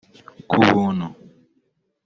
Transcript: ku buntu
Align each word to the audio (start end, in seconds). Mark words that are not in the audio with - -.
ku 0.49 0.55
buntu 0.67 1.07